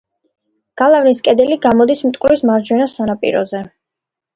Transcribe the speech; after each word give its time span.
გალავნის 0.83 1.21
კედელი 1.29 1.59
გამოდის 1.67 2.03
მტკვრის 2.11 2.45
მარჯვენა 2.51 2.93
სანაპიროზე. 2.99 3.67